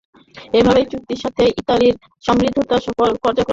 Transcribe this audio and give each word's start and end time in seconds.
এইভাবে 0.53 0.81
চুক্তির 0.91 1.19
সাথে 1.23 1.43
ইতালির 1.61 1.95
সম্পৃক্ততার 2.25 2.69
কার্যকরভাবে 2.71 3.11
অবসান 3.11 3.25
ঘটে। 3.27 3.41